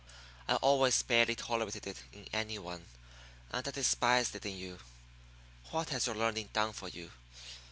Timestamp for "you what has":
4.57-6.07